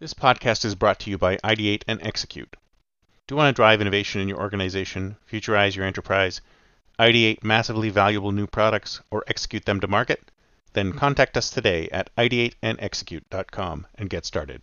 This 0.00 0.14
podcast 0.14 0.64
is 0.64 0.74
brought 0.74 0.98
to 1.00 1.10
you 1.10 1.18
by 1.18 1.36
Ideate 1.44 1.82
and 1.86 2.00
Execute. 2.00 2.56
Do 3.26 3.34
you 3.34 3.36
want 3.36 3.54
to 3.54 3.58
drive 3.58 3.82
innovation 3.82 4.22
in 4.22 4.28
your 4.28 4.40
organization, 4.40 5.18
futurize 5.30 5.76
your 5.76 5.84
enterprise, 5.84 6.40
ideate 6.98 7.44
massively 7.44 7.90
valuable 7.90 8.32
new 8.32 8.46
products, 8.46 9.02
or 9.10 9.24
execute 9.26 9.66
them 9.66 9.78
to 9.80 9.86
market? 9.86 10.30
Then 10.72 10.94
contact 10.94 11.36
us 11.36 11.50
today 11.50 11.90
at 11.90 12.08
ideateandexecute.com 12.16 13.88
and 13.96 14.08
get 14.08 14.24
started. 14.24 14.62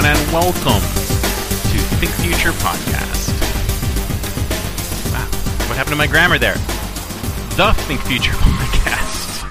Everyone, 0.00 0.16
and 0.16 0.32
welcome 0.32 0.80
to 0.80 1.78
Think 1.98 2.12
Future 2.12 2.52
Podcast. 2.52 3.28
Wow, 5.12 5.26
what 5.68 5.76
happened 5.76 5.92
to 5.92 5.96
my 5.96 6.06
grammar 6.06 6.38
there? 6.38 6.54
The 7.56 7.72
Think 7.86 8.00
Future 8.02 8.32
Podcast. 8.34 9.50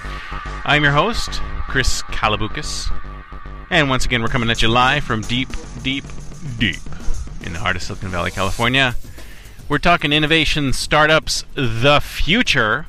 I'm 0.65 0.83
your 0.83 0.91
host, 0.91 1.41
Chris 1.67 2.01
Kalaboukis, 2.03 2.91
and 3.69 3.89
once 3.89 4.05
again, 4.05 4.21
we're 4.21 4.29
coming 4.29 4.49
at 4.49 4.61
you 4.61 4.69
live 4.69 5.03
from 5.03 5.21
deep, 5.21 5.49
deep, 5.83 6.05
deep 6.57 6.81
in 7.43 7.53
the 7.53 7.59
heart 7.59 7.75
of 7.75 7.83
Silicon 7.83 8.09
Valley, 8.09 8.31
California. 8.31 8.95
We're 9.67 9.77
talking 9.77 10.11
innovation, 10.11 10.73
startups, 10.73 11.43
the 11.53 11.99
future, 11.99 12.87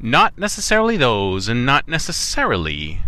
not 0.00 0.36
necessarily 0.38 0.96
those, 0.96 1.48
and 1.48 1.64
not 1.64 1.86
necessarily 1.86 3.00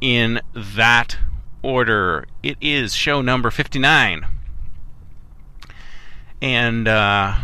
in 0.00 0.40
that 0.54 1.16
order. 1.62 2.26
It 2.42 2.56
is 2.60 2.94
show 2.94 3.22
number 3.22 3.50
59. 3.50 4.26
And 6.40 6.88
uh, 6.88 7.36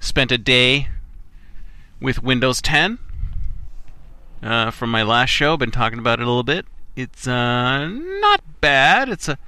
spent 0.00 0.30
a 0.30 0.38
day 0.38 0.88
with 2.00 2.22
Windows 2.22 2.60
10 2.60 2.98
uh, 4.42 4.70
from 4.70 4.90
my 4.90 5.02
last 5.02 5.30
show. 5.30 5.56
Been 5.56 5.70
talking 5.70 5.98
about 5.98 6.20
it 6.20 6.24
a 6.24 6.26
little 6.26 6.42
bit. 6.42 6.66
It's 6.94 7.26
uh, 7.26 7.86
not 7.88 8.42
bad. 8.60 9.08
It's 9.08 9.28
a 9.28 9.38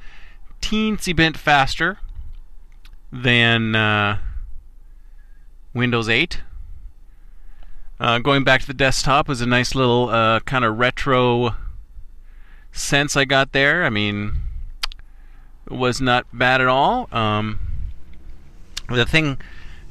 teensy 0.61 1.15
bit 1.15 1.37
faster 1.37 1.99
than 3.13 3.75
uh, 3.75 4.19
Windows 5.75 6.09
8. 6.09 6.43
Uh, 8.01 8.19
going 8.19 8.45
back 8.45 8.61
to 8.61 8.67
the 8.67 8.75
desktop 8.75 9.29
was 9.29 9.41
a 9.41 9.47
nice 9.47 9.75
little 9.75 10.09
uh, 10.09 10.41
kind 10.41 10.65
of 10.65 10.79
retro 10.79 11.55
sense 12.73 13.17
I 13.17 13.25
got 13.25 13.53
there. 13.53 13.85
I 13.85 13.91
mean, 13.91 14.35
was 15.69 16.01
not 16.01 16.27
bad 16.33 16.61
at 16.61 16.67
all. 16.67 17.09
Um, 17.13 17.59
the 18.89 19.05
thing, 19.05 19.39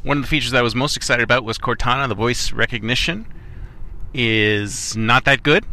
one 0.04 0.18
of 0.18 0.24
the 0.24 0.30
features 0.30 0.54
I 0.54 0.62
was 0.62 0.76
most 0.76 0.98
excited 0.98 1.24
about 1.24 1.44
was 1.44 1.58
Cortana. 1.58 2.08
The 2.08 2.16
voice 2.16 2.52
recognition 2.52 3.26
is 4.14 4.96
not 4.96 5.26
that 5.26 5.44
good. 5.44 5.66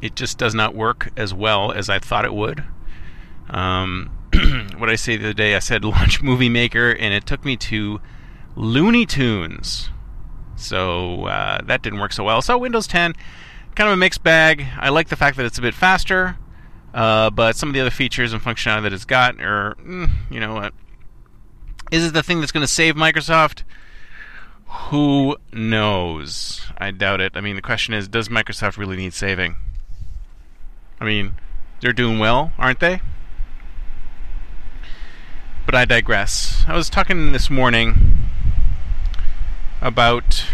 It 0.00 0.14
just 0.16 0.38
does 0.38 0.54
not 0.54 0.74
work 0.74 1.10
as 1.16 1.34
well 1.34 1.72
as 1.72 1.88
I 1.88 1.98
thought 1.98 2.24
it 2.24 2.34
would. 2.34 2.64
Um, 3.50 4.10
what 4.78 4.88
I 4.88 4.96
say 4.96 5.16
the 5.16 5.26
other 5.26 5.32
day, 5.32 5.54
I 5.54 5.60
said 5.60 5.84
launch 5.84 6.22
Movie 6.22 6.48
Maker, 6.48 6.90
and 6.90 7.14
it 7.14 7.26
took 7.26 7.44
me 7.44 7.56
to 7.56 8.00
Looney 8.56 9.06
Tunes. 9.06 9.90
So 10.56 11.26
uh, 11.26 11.62
that 11.64 11.82
didn't 11.82 12.00
work 12.00 12.12
so 12.12 12.24
well. 12.24 12.42
So 12.42 12.58
Windows 12.58 12.86
10 12.88 13.14
kind 13.78 13.88
of 13.88 13.94
a 13.94 13.96
mixed 13.96 14.24
bag. 14.24 14.66
I 14.76 14.88
like 14.88 15.08
the 15.08 15.14
fact 15.14 15.36
that 15.36 15.46
it's 15.46 15.56
a 15.56 15.62
bit 15.62 15.72
faster, 15.72 16.36
uh, 16.92 17.30
but 17.30 17.54
some 17.54 17.68
of 17.68 17.74
the 17.74 17.80
other 17.80 17.92
features 17.92 18.32
and 18.32 18.42
functionality 18.42 18.82
that 18.82 18.92
it's 18.92 19.04
got 19.04 19.40
are, 19.40 19.76
mm, 19.76 20.10
you 20.28 20.40
know 20.40 20.54
what? 20.54 20.74
Is 21.92 22.04
it 22.04 22.12
the 22.12 22.24
thing 22.24 22.40
that's 22.40 22.50
going 22.50 22.64
to 22.64 22.72
save 22.72 22.96
Microsoft? 22.96 23.62
Who 24.66 25.36
knows? 25.52 26.66
I 26.76 26.90
doubt 26.90 27.20
it. 27.20 27.36
I 27.36 27.40
mean, 27.40 27.54
the 27.54 27.62
question 27.62 27.94
is, 27.94 28.08
does 28.08 28.28
Microsoft 28.28 28.78
really 28.78 28.96
need 28.96 29.14
saving? 29.14 29.54
I 31.00 31.04
mean, 31.04 31.34
they're 31.80 31.92
doing 31.92 32.18
well, 32.18 32.50
aren't 32.58 32.80
they? 32.80 33.00
But 35.66 35.76
I 35.76 35.84
digress. 35.84 36.64
I 36.66 36.74
was 36.74 36.90
talking 36.90 37.30
this 37.30 37.48
morning 37.48 38.18
about 39.80 40.44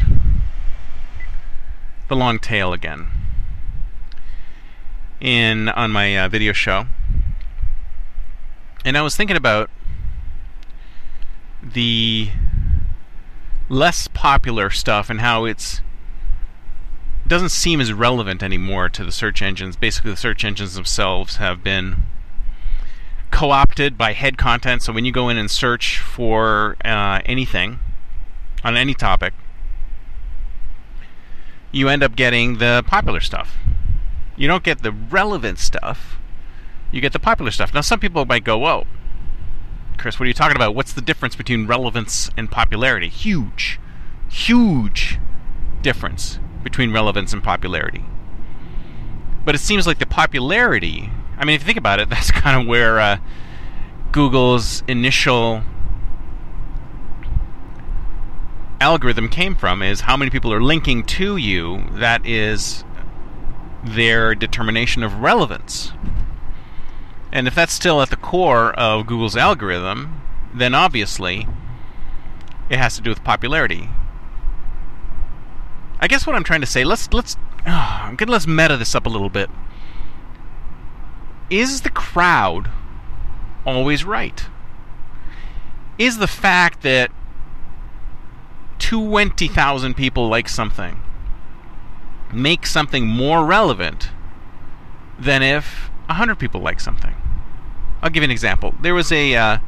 the 2.08 2.16
long 2.16 2.38
tail 2.38 2.72
again 2.72 3.08
in 5.20 5.68
on 5.70 5.90
my 5.90 6.16
uh, 6.18 6.28
video 6.28 6.52
show, 6.52 6.86
and 8.84 8.96
I 8.96 9.02
was 9.02 9.16
thinking 9.16 9.36
about 9.36 9.70
the 11.62 12.28
less 13.68 14.08
popular 14.08 14.68
stuff 14.68 15.08
and 15.08 15.20
how 15.20 15.44
it's 15.46 15.80
doesn't 17.26 17.48
seem 17.48 17.80
as 17.80 17.92
relevant 17.92 18.42
anymore 18.42 18.88
to 18.90 19.02
the 19.02 19.12
search 19.12 19.40
engines. 19.40 19.76
Basically, 19.76 20.10
the 20.10 20.16
search 20.16 20.44
engines 20.44 20.74
themselves 20.74 21.36
have 21.36 21.64
been 21.64 22.02
co-opted 23.30 23.96
by 23.96 24.12
head 24.12 24.36
content. 24.36 24.82
So 24.82 24.92
when 24.92 25.04
you 25.04 25.12
go 25.12 25.28
in 25.28 25.38
and 25.38 25.50
search 25.50 25.98
for 25.98 26.76
uh, 26.84 27.20
anything 27.24 27.78
on 28.62 28.76
any 28.76 28.94
topic, 28.94 29.32
you 31.74 31.88
end 31.88 32.02
up 32.04 32.14
getting 32.14 32.58
the 32.58 32.84
popular 32.86 33.20
stuff. 33.20 33.58
You 34.36 34.46
don't 34.46 34.62
get 34.62 34.82
the 34.82 34.92
relevant 34.92 35.58
stuff. 35.58 36.18
You 36.92 37.00
get 37.00 37.12
the 37.12 37.18
popular 37.18 37.50
stuff. 37.50 37.74
Now, 37.74 37.80
some 37.80 37.98
people 37.98 38.24
might 38.24 38.44
go, 38.44 38.56
"Whoa, 38.58 38.86
Chris, 39.98 40.18
what 40.18 40.24
are 40.24 40.28
you 40.28 40.34
talking 40.34 40.56
about? 40.56 40.74
What's 40.74 40.92
the 40.92 41.00
difference 41.00 41.34
between 41.34 41.66
relevance 41.66 42.30
and 42.36 42.50
popularity?" 42.50 43.08
Huge, 43.08 43.80
huge 44.28 45.18
difference 45.82 46.38
between 46.62 46.92
relevance 46.92 47.32
and 47.32 47.42
popularity. 47.42 48.04
But 49.44 49.54
it 49.54 49.58
seems 49.58 49.86
like 49.86 49.98
the 49.98 50.06
popularity. 50.06 51.10
I 51.36 51.44
mean, 51.44 51.56
if 51.56 51.62
you 51.62 51.66
think 51.66 51.78
about 51.78 51.98
it, 51.98 52.08
that's 52.10 52.30
kind 52.30 52.60
of 52.60 52.68
where 52.68 53.00
uh, 53.00 53.18
Google's 54.12 54.84
initial 54.86 55.64
algorithm 58.80 59.28
came 59.28 59.54
from 59.54 59.82
is 59.82 60.02
how 60.02 60.16
many 60.16 60.30
people 60.30 60.52
are 60.52 60.62
linking 60.62 61.04
to 61.04 61.36
you 61.36 61.84
that 61.92 62.26
is 62.26 62.84
their 63.82 64.34
determination 64.34 65.02
of 65.02 65.20
relevance. 65.20 65.92
And 67.32 67.48
if 67.48 67.54
that's 67.54 67.72
still 67.72 68.00
at 68.00 68.10
the 68.10 68.16
core 68.16 68.72
of 68.72 69.06
Google's 69.06 69.36
algorithm 69.36 70.20
then 70.54 70.74
obviously 70.74 71.48
it 72.70 72.78
has 72.78 72.96
to 72.96 73.02
do 73.02 73.10
with 73.10 73.24
popularity. 73.24 73.90
I 76.00 76.06
guess 76.06 76.26
what 76.26 76.36
I'm 76.36 76.44
trying 76.44 76.60
to 76.60 76.66
say 76.66 76.84
let's 76.84 77.12
let's 77.12 77.36
oh, 77.66 78.00
I'm 78.02 78.16
gonna 78.16 78.32
let's 78.32 78.46
meta 78.46 78.76
this 78.76 78.94
up 78.94 79.06
a 79.06 79.10
little 79.10 79.28
bit. 79.28 79.50
Is 81.50 81.82
the 81.82 81.90
crowd 81.90 82.70
always 83.66 84.04
right? 84.04 84.46
Is 85.98 86.18
the 86.18 86.26
fact 86.26 86.82
that 86.82 87.10
20,000 88.94 89.94
people 89.94 90.28
like 90.28 90.48
something 90.48 91.00
make 92.32 92.64
something 92.64 93.06
more 93.06 93.44
relevant 93.44 94.10
than 95.18 95.42
if 95.42 95.90
100 96.06 96.36
people 96.36 96.60
like 96.60 96.80
something. 96.80 97.14
I'll 98.02 98.10
give 98.10 98.22
you 98.22 98.26
an 98.26 98.30
example. 98.30 98.72
There 98.80 98.94
was 98.94 99.10
a 99.10 99.34
uh, 99.34 99.58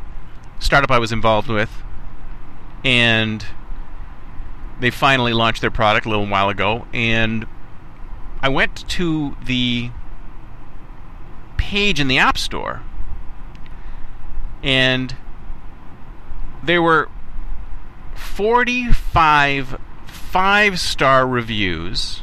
startup 0.60 0.90
I 0.90 0.98
was 0.98 1.10
involved 1.10 1.48
with, 1.48 1.70
and 2.84 3.44
they 4.78 4.90
finally 4.90 5.32
launched 5.32 5.60
their 5.60 5.70
product 5.70 6.06
a 6.06 6.08
little 6.08 6.26
while 6.26 6.48
ago, 6.48 6.86
and 6.92 7.46
I 8.42 8.48
went 8.48 8.88
to 8.90 9.36
the 9.44 9.90
page 11.56 11.98
in 11.98 12.06
the 12.06 12.18
App 12.18 12.38
Store, 12.38 12.82
and 14.62 15.16
there 16.62 16.80
were 16.80 17.08
45 18.16 19.78
five 20.36 20.78
star 20.78 21.26
reviews, 21.26 22.20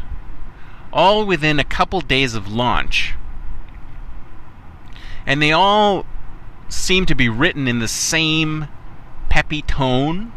all 0.91 1.25
within 1.25 1.59
a 1.59 1.63
couple 1.63 1.99
days 1.99 2.35
of 2.35 2.47
launch. 2.47 3.15
And 5.25 5.41
they 5.41 5.51
all 5.51 6.05
seem 6.69 7.07
to 7.07 7.15
be 7.15 7.27
written 7.27 7.67
in 7.67 7.79
the 7.79 7.87
same 7.87 8.67
peppy 9.29 9.63
tone. 9.63 10.31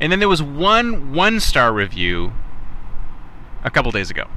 And 0.00 0.12
then 0.12 0.20
there 0.20 0.28
was 0.28 0.40
one 0.40 1.12
one 1.12 1.40
star 1.40 1.72
review 1.72 2.32
a 3.64 3.70
couple 3.70 3.90
days 3.90 4.10
ago. 4.10 4.28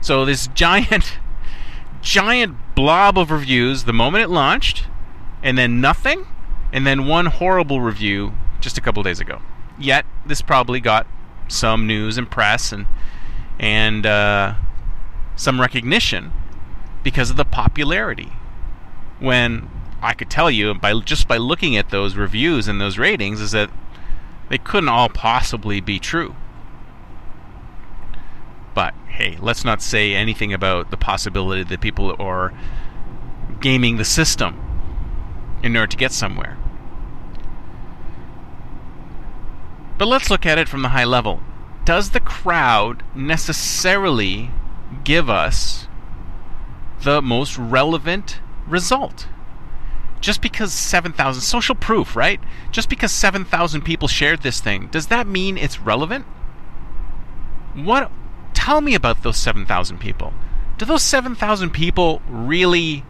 So 0.00 0.24
this 0.24 0.48
giant, 0.48 1.18
giant 2.02 2.56
blob 2.74 3.16
of 3.16 3.30
reviews 3.30 3.84
the 3.84 3.92
moment 3.92 4.24
it 4.24 4.28
launched, 4.28 4.88
and 5.40 5.56
then 5.56 5.80
nothing, 5.80 6.26
and 6.72 6.84
then 6.84 7.06
one 7.06 7.26
horrible 7.26 7.80
review 7.80 8.32
just 8.66 8.76
a 8.76 8.80
couple 8.80 9.00
days 9.04 9.20
ago. 9.20 9.40
Yet 9.78 10.04
this 10.26 10.42
probably 10.42 10.80
got 10.80 11.06
some 11.46 11.86
news 11.86 12.18
and 12.18 12.28
press 12.28 12.72
and 12.72 12.86
and 13.60 14.04
uh, 14.04 14.54
some 15.36 15.60
recognition 15.60 16.32
because 17.04 17.30
of 17.30 17.36
the 17.36 17.44
popularity. 17.44 18.32
When 19.20 19.70
I 20.02 20.14
could 20.14 20.28
tell 20.28 20.50
you 20.50 20.74
by 20.74 20.98
just 20.98 21.28
by 21.28 21.36
looking 21.36 21.76
at 21.76 21.90
those 21.90 22.16
reviews 22.16 22.66
and 22.66 22.80
those 22.80 22.98
ratings 22.98 23.40
is 23.40 23.52
that 23.52 23.70
they 24.48 24.58
couldn't 24.58 24.88
all 24.88 25.10
possibly 25.10 25.80
be 25.80 26.00
true. 26.00 26.34
But 28.74 28.94
hey, 29.06 29.38
let's 29.40 29.64
not 29.64 29.80
say 29.80 30.12
anything 30.12 30.52
about 30.52 30.90
the 30.90 30.96
possibility 30.96 31.62
that 31.62 31.80
people 31.80 32.16
are 32.18 32.52
gaming 33.60 33.96
the 33.96 34.04
system 34.04 34.60
in 35.62 35.76
order 35.76 35.86
to 35.86 35.96
get 35.96 36.10
somewhere. 36.10 36.58
But 39.98 40.08
let's 40.08 40.30
look 40.30 40.44
at 40.44 40.58
it 40.58 40.68
from 40.68 40.82
the 40.82 40.90
high 40.90 41.04
level. 41.04 41.40
Does 41.84 42.10
the 42.10 42.20
crowd 42.20 43.02
necessarily 43.14 44.50
give 45.04 45.30
us 45.30 45.88
the 47.02 47.22
most 47.22 47.56
relevant 47.56 48.40
result? 48.66 49.28
Just 50.20 50.42
because 50.42 50.72
7,000 50.72 51.42
social 51.42 51.74
proof, 51.74 52.16
right? 52.16 52.40
Just 52.72 52.88
because 52.88 53.12
7,000 53.12 53.82
people 53.82 54.08
shared 54.08 54.42
this 54.42 54.60
thing, 54.60 54.88
does 54.88 55.06
that 55.06 55.26
mean 55.26 55.56
it's 55.56 55.80
relevant? 55.80 56.24
What 57.74 58.10
tell 58.66 58.80
me 58.80 58.96
about 58.96 59.22
those 59.22 59.36
7,000 59.36 59.98
people. 59.98 60.32
Do 60.76 60.84
those 60.84 61.04
7,000 61.04 61.70
people 61.70 62.20
really 62.28 63.04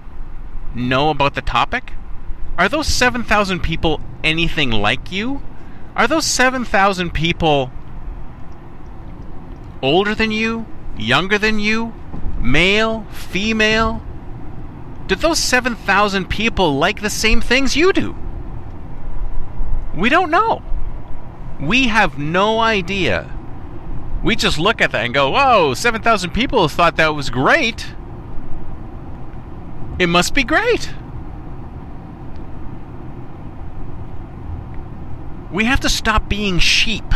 know 0.75 1.09
about 1.09 1.35
the 1.35 1.41
topic? 1.41 1.95
Are 2.59 2.69
those 2.69 2.89
7,000 2.89 3.61
people 3.61 4.03
anything 4.23 4.71
like 4.71 5.11
you? 5.11 5.41
Are 5.97 6.07
those 6.07 6.27
7,000 6.27 7.15
people 7.15 7.71
older 9.83 10.15
than 10.15 10.31
you? 10.31 10.67
Younger 10.99 11.39
than 11.39 11.59
you? 11.59 11.95
Male? 12.39 13.07
Female? 13.11 14.03
Do 15.07 15.15
those 15.15 15.39
7,000 15.39 16.29
people 16.29 16.77
like 16.77 17.01
the 17.01 17.09
same 17.09 17.41
things 17.41 17.77
you 17.77 17.95
do? 17.95 18.15
We 19.95 20.11
don't 20.11 20.31
know. 20.31 20.63
We 21.59 21.89
have 21.89 22.19
no 22.19 22.61
idea. 22.61 23.33
We 24.23 24.37
just 24.37 24.59
look 24.59 24.83
at 24.83 24.93
that 24.93 25.05
and 25.05 25.15
go, 25.15 25.31
whoa, 25.31 25.73
7,000 25.73 26.31
people 26.31 26.69
thought 26.69 26.97
that 26.97 27.15
was 27.15 27.31
great. 27.31 27.87
It 29.99 30.09
must 30.09 30.35
be 30.35 30.45
great. 30.45 30.91
We 35.57 35.65
have 35.65 35.81
to 35.81 35.89
stop 35.89 36.29
being 36.29 36.59
sheep. 36.59 37.15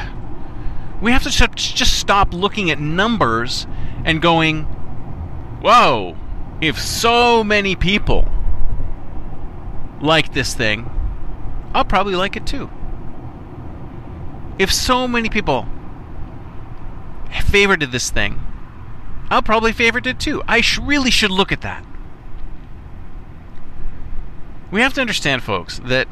We 1.03 1.13
have 1.13 1.23
to 1.25 1.31
just 1.31 1.99
stop 1.99 2.33
looking 2.33 2.71
at 2.71 2.81
numbers 2.81 3.67
and 4.03 4.23
going, 4.23 4.63
whoa, 5.61 6.17
if 6.63 6.81
so 6.81 7.45
many 7.45 7.77
people 7.77 8.27
like 10.01 10.33
this 10.33 10.55
thing, 10.55 10.89
I'll 11.75 11.85
probably 11.85 12.15
like 12.15 12.35
it 12.35 12.47
too. 12.47 12.71
If 14.59 14.73
so 14.73 15.07
many 15.07 15.29
people 15.29 15.69
favorited 17.29 17.93
this 17.93 18.09
thing, 18.09 18.41
I'll 19.29 19.43
probably 19.43 19.73
favorite 19.73 20.07
it 20.07 20.19
too. 20.19 20.43
I 20.49 20.63
sh- 20.63 20.79
really 20.79 21.11
should 21.11 21.31
look 21.31 21.53
at 21.53 21.61
that. 21.61 21.85
We 24.71 24.81
have 24.81 24.95
to 24.95 25.03
understand, 25.03 25.43
folks, 25.43 25.79
that 25.85 26.09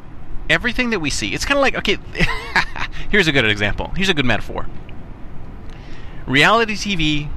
everything 0.49 0.89
that 0.89 0.99
we 0.99 1.09
see, 1.09 1.33
it's 1.33 1.45
kind 1.45 1.57
of 1.57 1.61
like, 1.61 1.75
okay, 1.75 1.97
here's 3.09 3.27
a 3.27 3.31
good 3.31 3.45
example. 3.45 3.91
Here's 3.95 4.09
a 4.09 4.13
good 4.13 4.25
metaphor 4.25 4.65
reality 6.29 6.75
TV 6.75 7.29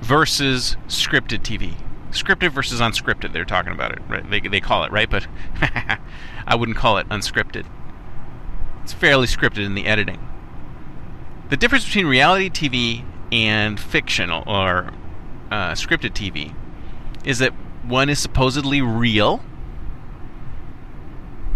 versus 0.00 0.76
scripted 0.88 1.40
TV. 1.40 1.74
Scripted 2.10 2.50
versus 2.50 2.80
unscripted, 2.80 3.32
they're 3.32 3.44
talking 3.44 3.72
about 3.72 3.92
it, 3.92 4.00
right? 4.08 4.28
They, 4.28 4.40
they 4.40 4.60
call 4.60 4.82
it, 4.84 4.90
right? 4.90 5.08
But 5.08 5.26
I 6.46 6.54
wouldn't 6.54 6.78
call 6.78 6.96
it 6.96 7.06
unscripted. 7.10 7.66
It's 8.82 8.94
fairly 8.94 9.26
scripted 9.26 9.64
in 9.64 9.74
the 9.74 9.86
editing. 9.86 10.26
The 11.50 11.56
difference 11.58 11.84
between 11.84 12.06
reality 12.06 12.48
TV 12.48 13.04
and 13.30 13.78
fiction 13.78 14.30
or 14.30 14.90
uh, 15.50 15.72
scripted 15.72 16.12
TV 16.12 16.54
is 17.24 17.38
that 17.40 17.52
one 17.84 18.08
is 18.08 18.18
supposedly 18.18 18.80
real 18.80 19.42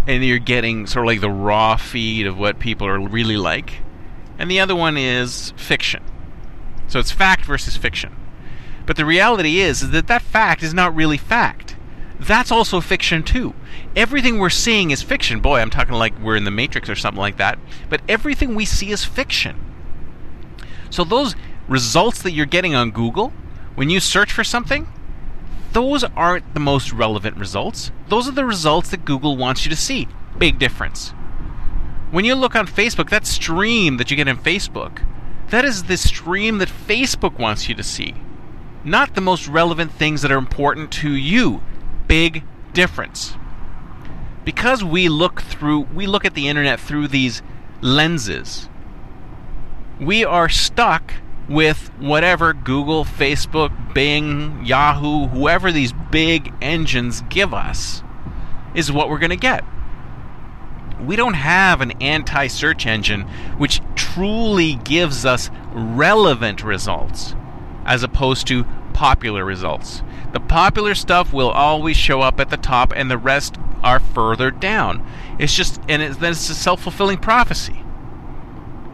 and 0.06 0.24
you're 0.24 0.38
getting 0.38 0.86
sort 0.86 1.04
of 1.04 1.08
like 1.08 1.20
the 1.20 1.30
raw 1.30 1.76
feed 1.76 2.26
of 2.26 2.38
what 2.38 2.58
people 2.58 2.86
are 2.86 3.00
really 3.00 3.36
like, 3.36 3.80
and 4.38 4.50
the 4.50 4.60
other 4.60 4.74
one 4.74 4.96
is 4.96 5.52
fiction. 5.56 6.02
So 6.88 6.98
it's 6.98 7.12
fact 7.12 7.44
versus 7.44 7.76
fiction. 7.76 8.14
But 8.84 8.96
the 8.96 9.04
reality 9.04 9.60
is, 9.60 9.82
is 9.82 9.90
that 9.90 10.08
that 10.08 10.22
fact 10.22 10.62
is 10.62 10.74
not 10.74 10.94
really 10.94 11.16
fact. 11.16 11.76
That's 12.18 12.52
also 12.52 12.80
fiction 12.80 13.22
too. 13.22 13.54
Everything 13.96 14.38
we're 14.38 14.50
seeing 14.50 14.90
is 14.90 15.02
fiction. 15.02 15.40
Boy, 15.40 15.60
I'm 15.60 15.70
talking 15.70 15.94
like 15.94 16.18
we're 16.18 16.36
in 16.36 16.44
the 16.44 16.50
Matrix 16.50 16.88
or 16.88 16.94
something 16.94 17.20
like 17.20 17.36
that. 17.38 17.58
But 17.88 18.02
everything 18.08 18.54
we 18.54 18.64
see 18.64 18.90
is 18.90 19.04
fiction. 19.04 19.56
So 20.90 21.04
those 21.04 21.34
results 21.68 22.22
that 22.22 22.32
you're 22.32 22.46
getting 22.46 22.74
on 22.74 22.90
Google, 22.90 23.32
when 23.74 23.90
you 23.90 23.98
search 23.98 24.32
for 24.32 24.44
something, 24.44 24.86
those 25.72 26.04
aren't 26.04 26.54
the 26.54 26.60
most 26.60 26.92
relevant 26.92 27.36
results. 27.36 27.90
Those 28.08 28.28
are 28.28 28.32
the 28.32 28.44
results 28.44 28.90
that 28.90 29.04
Google 29.04 29.36
wants 29.36 29.64
you 29.64 29.70
to 29.70 29.76
see. 29.76 30.08
Big 30.38 30.58
difference. 30.58 31.10
When 32.10 32.24
you 32.24 32.34
look 32.34 32.54
on 32.54 32.66
Facebook, 32.66 33.08
that 33.10 33.26
stream 33.26 33.96
that 33.96 34.10
you 34.10 34.16
get 34.16 34.28
in 34.28 34.36
Facebook, 34.36 35.02
that 35.48 35.64
is 35.64 35.84
the 35.84 35.96
stream 35.96 36.58
that 36.58 36.68
Facebook 36.68 37.38
wants 37.38 37.68
you 37.68 37.74
to 37.74 37.82
see. 37.82 38.14
Not 38.84 39.14
the 39.14 39.20
most 39.20 39.48
relevant 39.48 39.92
things 39.92 40.22
that 40.22 40.32
are 40.32 40.38
important 40.38 40.90
to 40.92 41.10
you. 41.10 41.62
Big 42.06 42.44
difference. 42.72 43.34
Because 44.44 44.82
we 44.82 45.08
look 45.08 45.40
through 45.40 45.82
we 45.94 46.06
look 46.06 46.24
at 46.24 46.34
the 46.34 46.48
internet 46.48 46.80
through 46.80 47.08
these 47.08 47.42
lenses. 47.80 48.68
We 50.00 50.24
are 50.24 50.48
stuck 50.48 51.14
with 51.48 51.90
whatever 51.98 52.52
Google, 52.52 53.04
Facebook, 53.04 53.94
Bing, 53.94 54.64
Yahoo, 54.64 55.26
whoever 55.28 55.72
these 55.72 55.92
big 56.10 56.52
engines 56.60 57.22
give 57.28 57.52
us, 57.52 58.02
is 58.74 58.92
what 58.92 59.08
we're 59.08 59.18
going 59.18 59.30
to 59.30 59.36
get. 59.36 59.64
We 61.00 61.16
don't 61.16 61.34
have 61.34 61.80
an 61.80 61.92
anti 62.00 62.46
search 62.46 62.86
engine 62.86 63.22
which 63.58 63.80
truly 63.96 64.76
gives 64.76 65.24
us 65.24 65.50
relevant 65.72 66.62
results 66.62 67.34
as 67.84 68.02
opposed 68.02 68.46
to 68.46 68.64
popular 68.94 69.44
results. 69.44 70.02
The 70.32 70.40
popular 70.40 70.94
stuff 70.94 71.32
will 71.32 71.50
always 71.50 71.96
show 71.96 72.20
up 72.20 72.38
at 72.38 72.50
the 72.50 72.56
top 72.56 72.92
and 72.94 73.10
the 73.10 73.18
rest 73.18 73.56
are 73.82 73.98
further 73.98 74.50
down. 74.50 75.04
It's 75.38 75.54
just, 75.54 75.80
and 75.88 76.00
it's, 76.00 76.16
then 76.18 76.32
it's 76.32 76.48
a 76.48 76.54
self 76.54 76.82
fulfilling 76.82 77.18
prophecy 77.18 77.82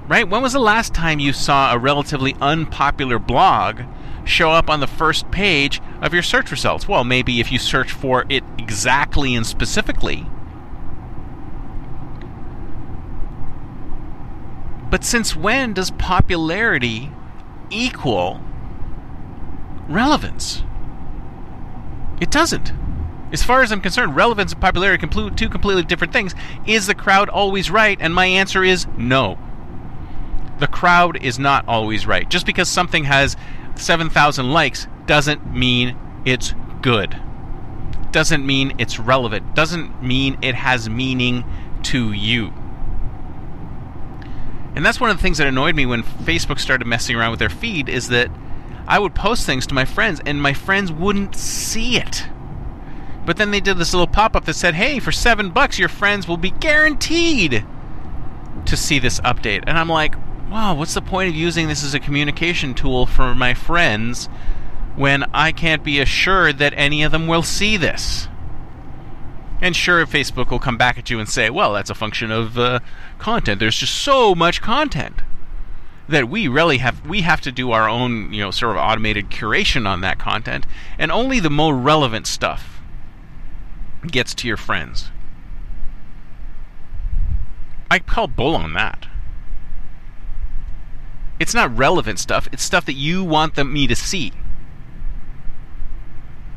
right? 0.09 0.29
When 0.29 0.43
was 0.43 0.55
the 0.55 0.59
last 0.59 0.95
time 0.95 1.21
you 1.21 1.33
saw 1.33 1.73
a 1.73 1.79
relatively 1.79 2.35
unpopular 2.41 3.19
blog 3.19 3.83
show 4.25 4.51
up 4.51 4.71
on 4.71 4.81
the 4.81 4.87
first 4.87 5.31
page 5.31 5.81
of 6.01 6.15
your 6.15 6.23
search 6.23 6.51
results? 6.51 6.89
Well, 6.89 7.05
maybe 7.05 7.41
if 7.41 7.53
you 7.53 7.59
search 7.59 7.93
for 7.93 8.25
it 8.29 8.43
exactly 8.57 9.35
and 9.35 9.47
specifically. 9.47 10.27
But 14.91 15.05
since 15.05 15.37
when 15.37 15.75
does 15.75 15.91
popularity 15.91 17.13
equal 17.69 18.41
relevance? 19.87 20.63
It 22.21 22.31
doesn't. 22.31 22.73
As 23.31 23.43
far 23.43 23.63
as 23.63 23.71
I'm 23.71 23.83
concerned, 23.83 24.17
relevance 24.17 24.53
and 24.53 24.61
popularity 24.63 25.05
are 25.05 25.31
two 25.31 25.51
completely 25.51 25.83
different 25.83 26.15
things. 26.15 26.35
Is 26.67 26.87
the 26.87 26.95
crowd 26.95 27.29
always 27.29 27.71
right? 27.71 27.99
And 28.01 28.15
my 28.15 28.25
answer 28.25 28.65
is 28.65 28.87
no 28.97 29.39
the 30.59 30.67
crowd 30.67 31.23
is 31.23 31.39
not 31.39 31.67
always 31.69 32.07
right. 32.07 32.29
Just 32.29 32.47
because 32.47 32.69
something 32.69 33.05
has 33.05 33.37
7,000 33.77 34.51
likes 34.51 34.87
doesn't 35.07 35.55
mean 35.55 35.97
it's 36.25 36.55
good. 36.83 37.21
Doesn't 38.11 38.45
mean 38.45 38.75
it's 38.79 38.99
relevant. 38.99 39.55
Doesn't 39.55 40.03
mean 40.03 40.39
it 40.43 40.55
has 40.55 40.89
meaning 40.89 41.45
to 41.85 42.13
you. 42.13 42.53
And 44.75 44.85
that's 44.85 45.01
one 45.01 45.11
of 45.11 45.17
the 45.17 45.23
things 45.23 45.39
that 45.39 45.47
annoyed 45.47 45.75
me 45.75 45.87
when 45.87 46.03
Facebook 46.03 46.61
started 46.61 46.87
messing 46.87 47.17
around 47.17 47.31
with 47.31 47.41
their 47.41 47.49
feed 47.49 47.89
is 47.89 48.09
that 48.09 48.31
I 48.87 48.99
would 48.99 49.15
post 49.15 49.45
things 49.45 49.67
to 49.67 49.75
my 49.75 49.85
friends 49.85 50.21
and 50.25 50.41
my 50.41 50.55
friends 50.55 50.93
wouldn't 50.93 51.35
see 51.35 51.97
it. 51.97 52.27
But 53.27 53.37
then 53.37 53.51
they 53.51 53.61
did 53.61 53.77
this 53.77 53.93
little 53.93 54.07
pop 54.07 54.35
up 54.35 54.47
that 54.47 54.55
said, 54.55 54.75
hey, 54.75 55.01
for 55.01 55.13
seven 55.13 55.51
bucks, 55.51 55.79
your 55.79 55.89
friends 55.91 56.27
will 56.27 56.39
be 56.39 56.51
guaranteed 56.51 57.65
to 58.65 58.77
see 58.77 58.99
this 58.99 59.21
update. 59.21 59.65
And 59.67 59.79
I'm 59.79 59.89
like, 59.89 60.15
wow, 60.51 60.75
what's 60.75 60.95
the 60.95 61.03
point 61.03 61.29
of 61.29 61.35
using 61.35 61.69
this 61.69 61.85
as 61.85 61.95
a 61.95 62.01
communication 62.01 62.75
tool 62.75 63.07
for 63.07 63.35
my 63.35 63.55
friends 63.55 64.27
when 64.97 65.25
I 65.35 65.53
can't 65.53 65.85
be 65.85 66.01
assured 66.01 66.59
that 66.59 66.73
any 66.77 67.03
of 67.03 67.13
them 67.13 67.27
will 67.27 67.43
see 67.43 67.77
this? 67.77 68.29
And 69.61 69.75
sure, 69.75 70.07
Facebook 70.07 70.51
will 70.51 70.61
come 70.61 70.79
back 70.79 70.99
at 70.99 71.11
you 71.11 71.19
and 71.19 71.29
say, 71.29 71.51
well, 71.51 71.73
that's 71.73 71.91
a 71.91 71.95
function 71.95 72.31
of 72.31 72.59
uh, 72.59 72.81
content. 73.19 73.59
There's 73.59 73.77
just 73.77 73.95
so 73.95 74.35
much 74.35 74.63
content 74.63 75.23
that 76.09 76.29
we 76.29 76.49
really 76.49 76.79
have 76.79 77.05
we 77.07 77.21
have 77.23 77.41
to 77.43 77.53
do 77.53 77.73
our 77.73 77.89
own, 77.89 78.33
you 78.33 78.41
know, 78.41 78.51
sort 78.51 78.77
of 78.77 78.83
automated 78.83 79.31
curation 79.31 79.87
on 79.87 80.01
that 80.01 80.19
content, 80.19 80.65
and 80.99 81.11
only 81.11 81.41
the 81.41 81.51
more 81.51 81.77
relevant 81.77 82.27
stuff 82.27 82.81
gets 84.07 84.33
to 84.37 84.49
your 84.49 84.57
friends. 84.57 85.11
I 87.91 87.99
call 87.99 88.29
bull 88.29 88.55
on 88.55 88.75
that. 88.75 89.08
It's 91.41 91.55
not 91.55 91.77
relevant 91.77 92.19
stuff, 92.19 92.49
it's 92.53 92.63
stuff 92.63 92.85
that 92.87 92.95
you 92.95 93.23
want 93.23 93.55
them 93.55 93.73
me 93.73 93.87
to 93.87 93.95
see. 93.95 94.33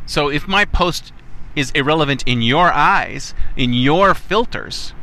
So 0.05 0.29
if 0.29 0.47
my 0.47 0.65
post 0.65 1.13
is 1.55 1.71
irrelevant 1.71 2.23
in 2.25 2.41
your 2.41 2.71
eyes, 2.71 3.33
in 3.55 3.73
your 3.73 4.13
filters, 4.13 4.93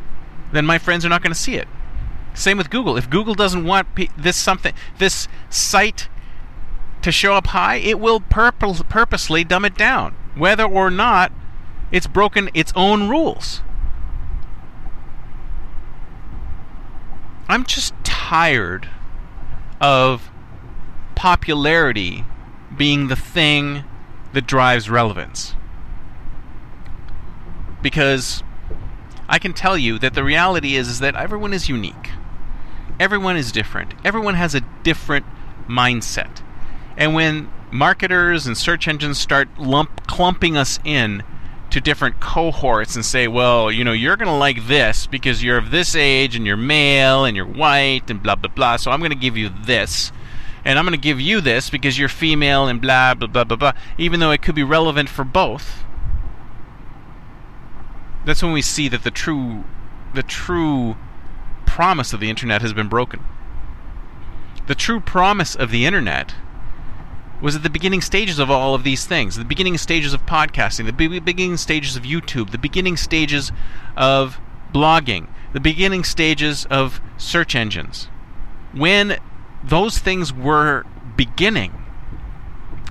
then 0.53 0.67
my 0.67 0.79
friends 0.79 1.05
are 1.05 1.09
not 1.09 1.23
going 1.23 1.33
to 1.33 1.39
see 1.39 1.55
it. 1.55 1.69
Same 2.35 2.59
with 2.59 2.71
Google. 2.71 2.97
If 2.97 3.11
Google 3.11 3.35
doesn't 3.35 3.65
want 3.65 3.89
this 4.17 4.37
something 4.37 4.75
this 4.99 5.29
site 5.51 6.09
to 7.03 7.13
show 7.13 7.35
up 7.35 7.49
high, 7.49 7.77
it 7.77 7.99
will 7.99 8.21
purpose, 8.21 8.83
purposely 8.89 9.45
dumb 9.45 9.65
it 9.65 9.77
down, 9.77 10.15
whether 10.37 10.65
or 10.65 10.91
not 10.91 11.33
it's 11.91 12.07
broken 12.07 12.51
its 12.55 12.73
own 12.77 13.09
rules. 13.09 13.63
I'm 17.49 17.65
just 17.65 17.95
tired 18.05 18.89
of 19.81 20.31
popularity 21.15 22.25
being 22.77 23.09
the 23.09 23.17
thing 23.17 23.85
that 24.33 24.47
drives 24.47 24.89
relevance. 24.91 25.55
Because 27.83 28.43
I 29.29 29.39
can 29.39 29.53
tell 29.53 29.77
you 29.77 29.99
that 29.99 30.15
the 30.15 30.25
reality 30.25 30.77
is, 30.77 30.89
is 30.89 30.99
that 31.01 31.15
everyone 31.15 31.53
is 31.53 31.69
unique. 31.69 32.11
Everyone 32.99 33.37
is 33.37 33.53
different. 33.53 33.95
Everyone 34.05 34.35
has 34.35 34.55
a 34.55 34.61
different 34.83 35.27
mindset. 35.69 36.43
And 36.97 37.15
when 37.15 37.51
marketers 37.71 38.47
and 38.47 38.57
search 38.57 38.89
engines 38.89 39.19
start 39.19 39.49
lump 39.59 40.07
clumping 40.07 40.57
us 40.57 40.81
in 40.85 41.23
to 41.71 41.81
different 41.81 42.19
cohorts 42.21 42.97
and 42.97 43.05
say, 43.05 43.29
well, 43.29 43.71
you 43.71 43.85
know, 43.85 43.93
you're 43.93 44.17
going 44.17 44.29
to 44.29 44.35
like 44.35 44.67
this 44.67 45.07
because 45.07 45.43
you're 45.43 45.59
of 45.59 45.71
this 45.71 45.95
age 45.95 46.35
and 46.35 46.47
you're 46.47 46.57
male 46.57 47.25
and 47.25 47.37
you're 47.37 47.47
white 47.47 48.11
and 48.11 48.23
blah, 48.23 48.35
blah, 48.35 48.51
blah. 48.51 48.77
So 48.77 48.91
I'm 48.91 49.01
going 49.01 49.11
to 49.11 49.17
give 49.17 49.37
you 49.37 49.51
this. 49.65 50.11
And 50.65 50.79
I'm 50.79 50.85
going 50.85 50.99
to 50.99 51.03
give 51.03 51.21
you 51.21 51.41
this 51.41 51.71
because 51.71 51.99
you're 51.99 52.09
female 52.09 52.67
and 52.67 52.81
blah, 52.81 53.15
blah, 53.15 53.29
blah, 53.29 53.45
blah, 53.45 53.57
blah. 53.57 53.73
Even 53.99 54.21
though 54.21 54.31
it 54.31 54.43
could 54.43 54.55
be 54.55 54.63
relevant 54.63 55.09
for 55.09 55.25
both. 55.25 55.85
That's 58.25 58.43
when 58.43 58.53
we 58.53 58.63
see 58.63 58.89
that 58.89 59.05
the 59.05 59.11
true, 59.11 59.65
the 60.15 60.23
true 60.23 60.97
promise 61.67 62.13
of 62.13 62.21
the 62.21 62.31
internet 62.31 62.63
has 62.63 62.73
been 62.73 62.89
broken. 62.89 63.23
The 64.67 64.75
true 64.75 65.01
promise 65.01 65.55
of 65.55 65.71
the 65.71 65.87
internet 65.87 66.35
was 67.41 67.57
at 67.57 67.63
the 67.63 67.71
beginning 67.71 68.01
stages 68.01 68.39
of 68.39 68.51
all 68.51 68.75
of 68.75 68.83
these 68.83 69.07
things 69.07 69.37
the 69.37 69.45
beginning 69.45 69.79
stages 69.79 70.13
of 70.13 70.27
podcasting, 70.27 70.87
the 70.87 71.21
beginning 71.21 71.57
stages 71.57 71.97
of 71.97 72.03
YouTube, 72.03 72.51
the 72.51 72.59
beginning 72.59 72.97
stages 72.97 73.53
of 73.97 74.41
blogging, 74.73 75.29
the 75.53 75.61
beginning 75.61 76.05
stages 76.05 76.67
of 76.67 77.01
search 77.17 77.55
engines. 77.55 78.09
When 78.73 79.19
those 79.63 79.99
things 79.99 80.33
were 80.33 80.85
beginning, 81.17 81.73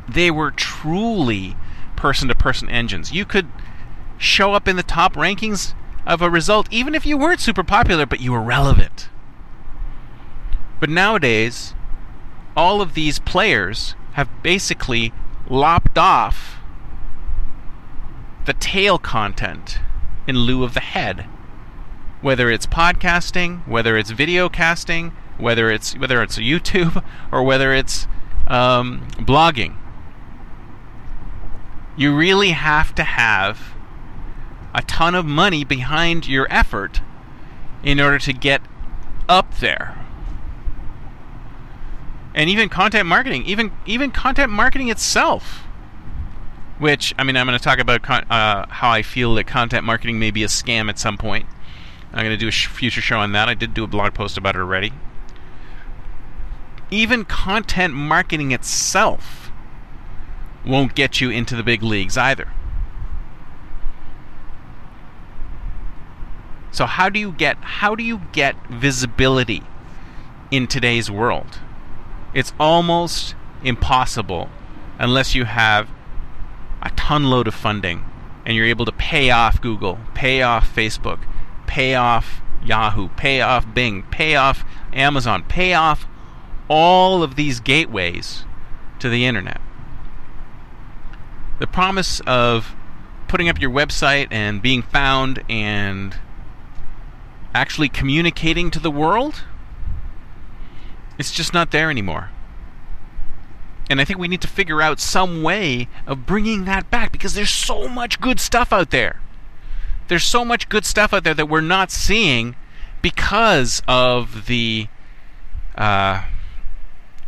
they 0.08 0.32
were 0.32 0.52
truly 0.52 1.56
person 1.96 2.28
to 2.28 2.36
person 2.36 2.70
engines. 2.70 3.12
You 3.12 3.26
could 3.26 3.48
show 4.18 4.54
up 4.54 4.68
in 4.68 4.76
the 4.76 4.84
top 4.84 5.14
rankings 5.14 5.74
of 6.06 6.22
a 6.22 6.30
result 6.30 6.68
even 6.72 6.96
if 6.96 7.06
you 7.06 7.18
weren't 7.18 7.42
super 7.42 7.64
popular, 7.64 8.06
but 8.06 8.22
you 8.22 8.32
were 8.32 8.42
relevant. 8.42 9.10
But 10.80 10.90
nowadays, 10.90 11.74
all 12.56 12.82
of 12.82 12.94
these 12.94 13.20
players 13.20 13.96
have 14.18 14.42
basically 14.42 15.14
lopped 15.48 15.96
off 15.96 16.58
the 18.46 18.54
tail 18.54 18.98
content 18.98 19.78
in 20.26 20.40
lieu 20.40 20.64
of 20.64 20.74
the 20.74 20.80
head. 20.80 21.28
Whether 22.22 22.50
it's 22.50 22.66
podcasting, 22.66 23.66
whether 23.68 23.96
it's 23.96 24.10
video 24.10 24.50
casting, 24.50 25.12
whether 25.38 25.70
it's 25.70 25.96
whether 26.00 26.24
it's 26.24 26.40
YouTube 26.40 27.04
or 27.32 27.44
whether 27.44 27.72
it's 27.74 28.08
um, 28.48 29.08
blogging, 29.20 29.76
you 31.96 32.16
really 32.16 32.52
have 32.52 32.96
to 32.96 33.04
have 33.04 33.76
a 34.74 34.82
ton 34.82 35.14
of 35.14 35.28
money 35.28 35.64
behind 35.64 36.28
your 36.28 36.48
effort 36.50 37.02
in 37.84 38.00
order 38.00 38.18
to 38.18 38.34
get 38.34 38.64
up 39.30 39.60
there 39.60 40.07
and 42.38 42.52
even 42.52 42.70
content 42.70 43.08
marketing, 43.08 43.44
even 43.48 43.72
even 43.88 44.12
content 44.12 44.52
marketing 44.52 44.90
itself. 44.90 45.64
Which 46.78 47.14
I 47.18 47.24
mean, 47.24 47.36
I'm 47.36 47.48
going 47.48 47.58
to 47.58 47.64
talk 47.64 47.80
about 47.80 48.04
con- 48.04 48.28
uh, 48.30 48.68
how 48.70 48.92
I 48.92 49.02
feel 49.02 49.34
that 49.36 49.48
content 49.48 49.84
marketing 49.84 50.20
may 50.20 50.30
be 50.30 50.44
a 50.44 50.48
scam 50.48 50.88
at 50.88 51.00
some 51.00 51.18
point. 51.18 51.48
I'm 52.14 52.24
going 52.24 52.30
to 52.30 52.38
do 52.38 52.48
a 52.48 52.52
sh- 52.52 52.68
future 52.68 53.02
show 53.02 53.18
on 53.18 53.32
that. 53.32 53.50
I 53.50 53.56
did 53.56 53.74
do 53.74 53.84
a 53.84 53.88
blog 53.88 54.14
post 54.14 54.38
about 54.38 54.56
it 54.56 54.60
already. 54.60 54.94
Even 56.92 57.26
content 57.26 57.96
marketing 57.96 58.52
itself 58.52 59.52
won't 60.64 60.94
get 60.94 61.20
you 61.20 61.32
into 61.32 61.56
the 61.56 61.64
big 61.64 61.82
leagues 61.82 62.18
either. 62.18 62.50
So 66.70 66.86
how 66.86 67.10
do 67.10 67.20
you 67.20 67.32
get 67.32 67.58
how 67.58 67.96
do 67.96 68.04
you 68.04 68.22
get 68.32 68.56
visibility 68.68 69.64
in 70.52 70.68
today's 70.68 71.10
world? 71.10 71.62
It's 72.38 72.54
almost 72.60 73.34
impossible 73.64 74.52
unless 75.00 75.34
you 75.34 75.46
have 75.46 75.90
a 76.84 76.92
ton 76.92 77.32
load 77.32 77.48
of 77.48 77.56
funding 77.56 78.06
and 78.46 78.56
you're 78.56 78.68
able 78.68 78.86
to 78.86 78.92
pay 78.92 79.32
off 79.32 79.60
Google, 79.60 79.98
pay 80.14 80.44
off 80.44 80.72
Facebook, 80.76 81.18
pay 81.66 81.96
off 81.96 82.44
Yahoo, 82.64 83.10
pay 83.18 83.42
off 83.42 83.66
Bing, 83.74 84.04
pay 84.12 84.36
off 84.36 84.64
Amazon, 84.94 85.46
pay 85.46 85.74
off 85.74 86.06
all 86.68 87.24
of 87.24 87.38
these 87.38 87.60
gateways 87.60 88.46
to 89.00 89.10
the 89.10 89.26
internet. 89.26 89.60
The 91.58 91.66
promise 91.66 92.20
of 92.28 92.76
putting 93.28 93.50
up 93.50 93.60
your 93.60 93.72
website 93.72 94.28
and 94.30 94.62
being 94.62 94.84
found 94.84 95.44
and 95.50 96.16
actually 97.56 97.90
communicating 97.90 98.70
to 98.70 98.80
the 98.80 98.92
world 98.92 99.42
it's 101.18 101.32
just 101.32 101.54
not 101.54 101.72
there 101.72 101.90
anymore. 101.90 102.30
And 103.90 104.02
I 104.02 104.06
think 104.06 104.20
we 104.20 104.28
need 104.28 104.42
to 104.42 104.48
figure 104.48 104.82
out 104.82 105.00
some 105.00 105.44
way 105.44 105.88
of 106.06 106.26
bringing 106.26 106.66
that 106.66 106.92
back 106.92 107.12
because 107.12 107.34
there's 107.34 107.50
so 107.50 107.88
much 107.88 108.20
good 108.20 108.40
stuff 108.40 108.74
out 108.74 108.92
there. 108.92 109.22
There's 110.10 110.26
so 110.26 110.44
much 110.44 110.70
good 110.70 110.86
stuff 110.86 111.14
out 111.14 111.24
there 111.24 111.34
that 111.34 111.48
we're 111.48 111.62
not 111.62 111.92
seeing 111.92 112.56
because 113.02 113.82
of 113.88 114.48
the 114.48 114.88
uh, 115.76 116.24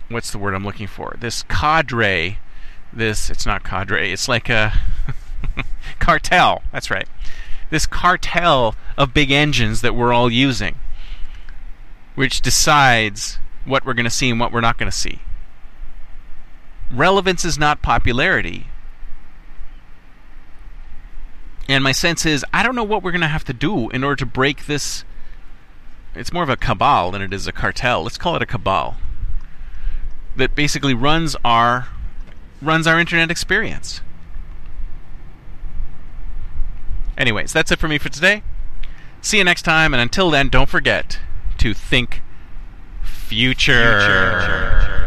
what's 0.10 0.32
the 0.32 0.38
word 0.38 0.54
I'm 0.54 0.66
looking 0.66 0.88
for? 0.88 1.16
This 1.20 1.44
cadre. 1.44 2.40
This 2.92 3.30
it's 3.30 3.46
not 3.46 3.64
cadre. 3.64 4.12
It's 4.12 4.28
like 4.28 4.50
a 4.50 4.74
cartel. 6.00 6.64
That's 6.72 6.90
right. 6.90 7.08
This 7.70 7.86
cartel 7.86 8.76
of 8.98 9.14
big 9.14 9.32
engines 9.32 9.82
that 9.82 9.94
we're 9.94 10.12
all 10.12 10.32
using, 10.32 10.76
which 12.16 12.42
decides 12.42 13.40
what 13.66 13.86
we're 13.86 13.94
going 13.94 14.06
to 14.06 14.10
see 14.10 14.30
and 14.30 14.40
what 14.40 14.52
we're 14.52 14.62
not 14.62 14.78
going 14.78 14.92
to 14.92 14.98
see. 14.98 15.20
Relevance 16.92 17.46
is 17.46 17.58
not 17.58 17.82
popularity. 17.82 18.68
And 21.68 21.84
my 21.84 21.92
sense 21.92 22.26
is, 22.26 22.44
I 22.52 22.64
don't 22.64 22.76
know 22.76 22.84
what 22.84 23.04
we're 23.04 23.12
going 23.12 23.22
to 23.22 23.28
have 23.28 23.44
to 23.46 23.54
do 23.54 23.90
in 23.90 24.04
order 24.04 24.16
to 24.18 24.26
break 24.26 24.66
this. 24.66 25.04
It's 26.16 26.34
more 26.34 26.42
of 26.42 26.50
a 26.50 26.58
cabal 26.58 27.12
than 27.12 27.22
it 27.22 27.32
is 27.32 27.46
a 27.46 27.52
cartel. 27.52 28.04
Let's 28.04 28.18
call 28.18 28.36
it 28.36 28.42
a 28.42 28.48
cabal 28.48 28.98
that 30.36 30.56
basically 30.56 30.94
runs 30.94 31.36
our 31.46 31.88
runs 32.62 32.88
our 32.88 33.00
internet 33.00 33.30
experience. 33.30 34.02
Anyways, 37.18 37.54
that's 37.54 37.72
it 37.72 37.80
for 37.80 37.88
me 37.88 37.98
for 37.98 38.10
today. 38.10 38.44
See 39.22 39.38
you 39.38 39.44
next 39.44 39.64
time, 39.64 39.94
and 39.94 40.02
until 40.02 40.30
then, 40.30 40.50
don't 40.50 40.70
forget 40.70 41.20
to 41.58 41.74
think 41.74 42.22
future. 43.30 44.00
future. 44.02 44.99